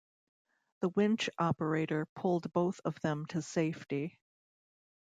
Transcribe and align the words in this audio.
The 0.79 0.89
winch 0.89 1.29
operator 1.37 2.07
pulled 2.15 2.51
both 2.53 2.81
of 2.83 2.99
them 3.01 3.27
to 3.27 3.43
safety. 3.43 4.17